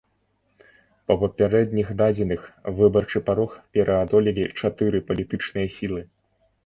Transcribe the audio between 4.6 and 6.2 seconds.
чатыры палітычныя сілы.